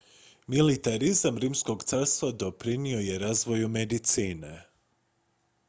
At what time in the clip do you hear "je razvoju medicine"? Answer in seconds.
2.99-4.59